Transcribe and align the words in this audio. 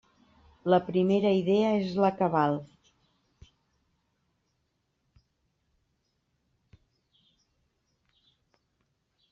La 0.73 0.77
primera 0.85 1.33
idea 1.39 1.67
és 1.81 1.91
la 2.05 2.09
que 2.21 2.29
val. 2.37 2.57